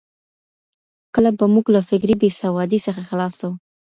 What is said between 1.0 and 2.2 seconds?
کله به موږ له فکري